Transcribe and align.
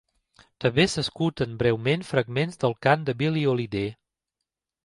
També 0.63 0.85
s'escolten 0.93 1.53
breument 1.59 2.05
fragments 2.13 2.59
del 2.65 2.75
cant 2.87 3.07
de 3.11 3.19
Billie 3.21 3.53
Holiday. 3.55 3.93